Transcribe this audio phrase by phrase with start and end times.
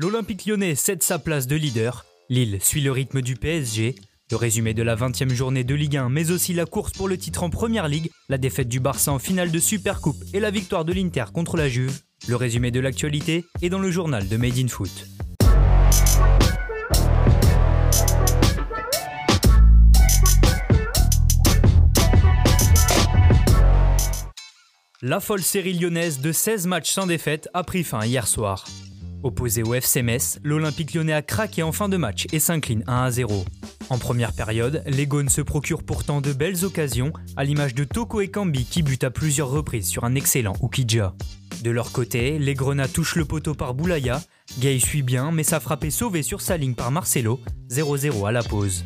[0.00, 2.06] L'Olympique lyonnais cède sa place de leader.
[2.28, 3.96] Lille suit le rythme du PSG.
[4.30, 7.18] Le résumé de la 20e journée de Ligue 1, mais aussi la course pour le
[7.18, 10.84] titre en Première Ligue, la défaite du Barça en finale de Supercoupe et la victoire
[10.84, 11.98] de l'Inter contre la Juve.
[12.28, 15.08] Le résumé de l'actualité est dans le journal de Made in Foot.
[25.02, 28.64] La folle série lyonnaise de 16 matchs sans défaite a pris fin hier soir.
[29.22, 30.04] Opposé au FC
[30.44, 33.44] l'Olympique lyonnais a craqué en fin de match et s'incline 1 à 0.
[33.90, 38.20] En première période, les Gaunes se procurent pourtant de belles occasions, à l'image de Toko
[38.20, 41.14] et Kambi qui butent à plusieurs reprises sur un excellent Ukidja.
[41.64, 44.22] De leur côté, les Grenats touchent le poteau par Boulaya,
[44.60, 47.40] Gay suit bien mais sa frappe est sauvée sur sa ligne par Marcelo,
[47.70, 48.84] 0-0 à la pause.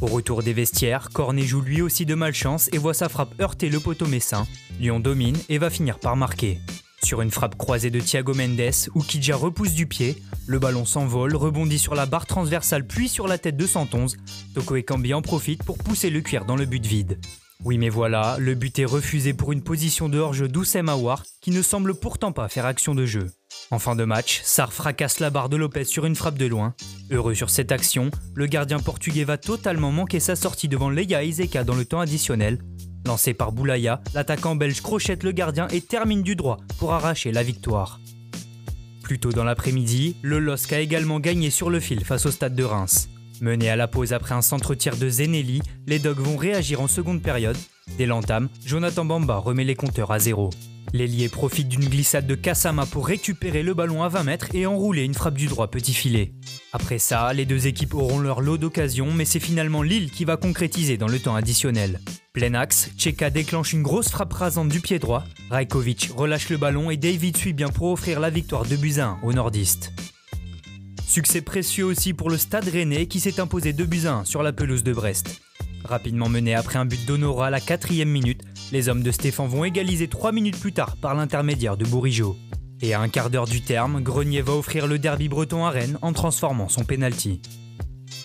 [0.00, 3.68] Au retour des vestiaires, Cornet joue lui aussi de malchance et voit sa frappe heurter
[3.68, 4.46] le poteau messin.
[4.80, 6.58] Lyon domine et va finir par marquer.
[7.04, 11.78] Sur une frappe croisée de Thiago Mendes, Ukidja repousse du pied, le ballon s'envole, rebondit
[11.78, 14.16] sur la barre transversale puis sur la tête de 111.
[14.54, 17.18] Toko Ekambi en profite pour pousser le cuir dans le but vide.
[17.62, 21.50] Oui mais voilà, le but est refusé pour une position de hors-jeu d'Oussem Aouar qui
[21.50, 23.30] ne semble pourtant pas faire action de jeu.
[23.70, 26.74] En fin de match, Sar fracasse la barre de Lopez sur une frappe de loin.
[27.10, 31.64] Heureux sur cette action, le gardien portugais va totalement manquer sa sortie devant Leia Izeka
[31.64, 32.60] dans le temps additionnel.
[33.06, 37.42] Lancé par Boulaya, l'attaquant belge crochette le gardien et termine du droit pour arracher la
[37.42, 38.00] victoire.
[39.02, 42.54] Plus tôt dans l'après-midi, le LOSC a également gagné sur le fil face au stade
[42.54, 43.10] de Reims.
[43.42, 47.20] Mené à la pause après un centre-tir de Zenelli, les Dogs vont réagir en seconde
[47.20, 47.58] période.
[47.98, 50.50] Dès l'entame, Jonathan Bamba remet les compteurs à zéro.
[50.94, 55.02] L'ailier profite d'une glissade de Kassama pour récupérer le ballon à 20 mètres et enrouler
[55.02, 56.34] une frappe du droit petit filet.
[56.72, 60.36] Après ça, les deux équipes auront leur lot d'occasions, mais c'est finalement Lille qui va
[60.36, 61.98] concrétiser dans le temps additionnel.
[62.32, 66.90] Plein axe, Cheka déclenche une grosse frappe rasante du pied droit, Rajkovic relâche le ballon
[66.90, 69.92] et David suit bien pour offrir la victoire de Buzyn aux nordistes.
[71.08, 74.52] Succès précieux aussi pour le Stade Rennais qui s'est imposé 2 buts 1 sur la
[74.52, 75.40] pelouse de Brest.
[75.84, 79.64] Rapidement mené après un but d'Honora à la quatrième minute, les hommes de Stéphane vont
[79.64, 82.36] égaliser 3 minutes plus tard par l'intermédiaire de Bourigeau.
[82.82, 85.98] Et à un quart d'heure du terme, Grenier va offrir le derby breton à Rennes
[86.02, 87.40] en transformant son penalty.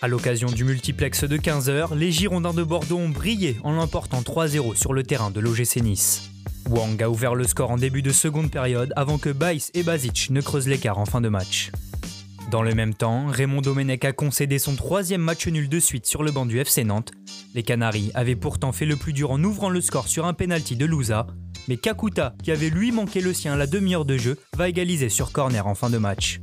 [0.00, 4.76] À l'occasion du multiplex de 15h, les Girondins de Bordeaux ont brillé en l'emportant 3-0
[4.76, 6.30] sur le terrain de l'OGC Nice.
[6.68, 10.30] Wang a ouvert le score en début de seconde période avant que Baïs et Bazic
[10.30, 11.72] ne creusent l'écart en fin de match.
[12.50, 16.22] Dans le même temps, Raymond Domenech a concédé son troisième match nul de suite sur
[16.22, 17.12] le banc du FC Nantes.
[17.54, 20.76] Les Canaries avaient pourtant fait le plus dur en ouvrant le score sur un penalty
[20.76, 21.26] de Louza,
[21.66, 25.08] mais Kakuta, qui avait lui manqué le sien à la demi-heure de jeu, va égaliser
[25.08, 26.40] sur corner en fin de match.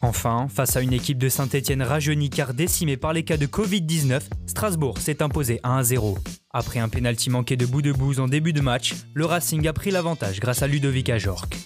[0.00, 4.20] Enfin, face à une équipe de Saint-Etienne rajeunie car décimée par les cas de Covid-19,
[4.46, 6.18] Strasbourg s'est imposé 1-0.
[6.52, 9.72] Après un pénalty manqué de bout de bouse en début de match, le Racing a
[9.72, 11.56] pris l'avantage grâce à Ludovic Ajorc.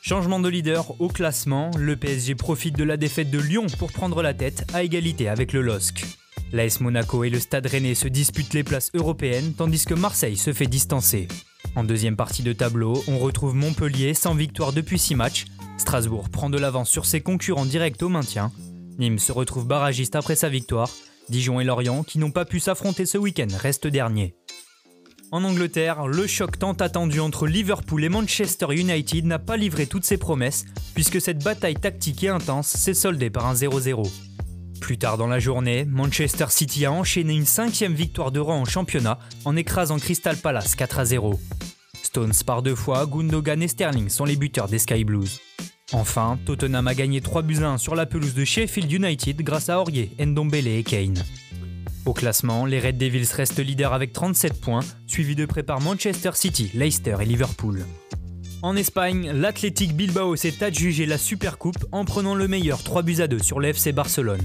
[0.00, 4.22] Changement de leader au classement, le PSG profite de la défaite de Lyon pour prendre
[4.22, 6.21] la tête à égalité avec le LOSC.
[6.52, 10.52] L'AS Monaco et le Stade Rennais se disputent les places européennes tandis que Marseille se
[10.52, 11.26] fait distancer.
[11.76, 15.46] En deuxième partie de tableau, on retrouve Montpellier sans victoire depuis 6 matchs.
[15.78, 18.52] Strasbourg prend de l'avance sur ses concurrents directs au maintien.
[18.98, 20.90] Nîmes se retrouve barragiste après sa victoire.
[21.30, 24.34] Dijon et Lorient, qui n'ont pas pu s'affronter ce week-end, restent derniers.
[25.30, 30.04] En Angleterre, le choc tant attendu entre Liverpool et Manchester United n'a pas livré toutes
[30.04, 34.06] ses promesses, puisque cette bataille tactique et intense s'est soldée par un 0-0.
[34.82, 38.64] Plus tard dans la journée, Manchester City a enchaîné une cinquième victoire de rang en
[38.64, 41.38] championnat en écrasant Crystal Palace 4 0.
[42.02, 45.38] Stones par deux fois, Gundogan et Sterling sont les buteurs des Sky Blues.
[45.92, 49.80] Enfin, Tottenham a gagné 3 buts 1 sur la pelouse de Sheffield United grâce à
[49.80, 51.22] Aurier, Ndombele et Kane.
[52.04, 56.32] Au classement, les Red Devils restent leaders avec 37 points, suivis de près par Manchester
[56.34, 57.86] City, Leicester et Liverpool.
[58.62, 63.28] En Espagne, l'Athletic Bilbao s'est adjugé la Supercoupe en prenant le meilleur 3 buts à
[63.28, 64.42] 2 sur le FC Barcelone.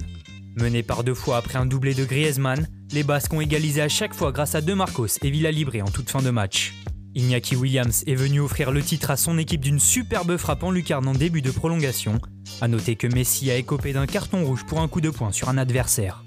[0.57, 4.15] Mené par deux fois après un doublé de Griezmann, les Basques ont égalisé à chaque
[4.15, 6.73] fois grâce à De Marcos et Villa Libre en toute fin de match.
[7.13, 11.07] Iñaki Williams est venu offrir le titre à son équipe d'une superbe frappe en lucarne
[11.07, 12.19] en début de prolongation.
[12.59, 15.47] A noter que Messi a écopé d'un carton rouge pour un coup de poing sur
[15.49, 16.23] un adversaire.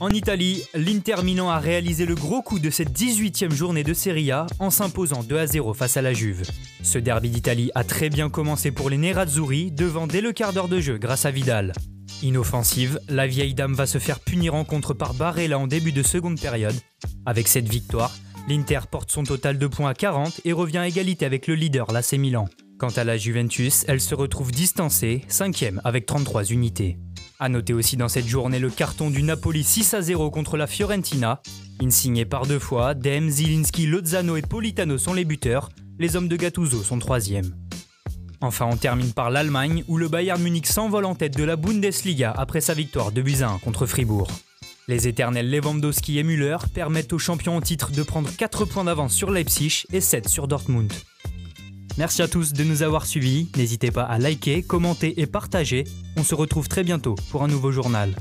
[0.00, 4.32] En Italie, l'Inter Milan a réalisé le gros coup de cette 18e journée de Serie
[4.32, 6.42] A en s'imposant 2 à 0 face à la Juve.
[6.82, 10.68] Ce derby d'Italie a très bien commencé pour les Nerazzurri, devant dès le quart d'heure
[10.68, 11.72] de jeu grâce à Vidal.
[12.22, 16.02] Inoffensive, la vieille dame va se faire punir en contre par Barella en début de
[16.02, 16.74] seconde période.
[17.26, 18.12] Avec cette victoire,
[18.48, 21.92] l'Inter porte son total de points à 40 et revient à égalité avec le leader,
[21.92, 22.48] l'AC Milan.
[22.78, 26.98] Quant à la Juventus, elle se retrouve distancée, 5ème avec 33 unités.
[27.38, 30.66] A noter aussi dans cette journée le carton du Napoli 6 à 0 contre la
[30.66, 31.40] Fiorentina.
[31.80, 35.68] Insigné par deux fois, Dem, Zilinski, Lozano et Politano sont les buteurs.
[36.00, 37.54] Les hommes de Gattuso sont troisième.
[38.40, 42.32] Enfin, on termine par l'Allemagne, où le Bayern Munich s'envole en tête de la Bundesliga
[42.36, 44.28] après sa victoire de buts 1 contre Fribourg.
[44.86, 49.12] Les éternels Lewandowski et Müller permettent aux champions en titre de prendre 4 points d'avance
[49.12, 50.92] sur Leipzig et 7 sur Dortmund.
[51.98, 55.84] Merci à tous de nous avoir suivis, n'hésitez pas à liker, commenter et partager.
[56.16, 58.14] On se retrouve très bientôt pour un nouveau journal.